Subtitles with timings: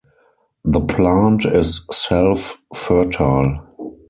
[0.65, 3.67] The plant is self-fertile.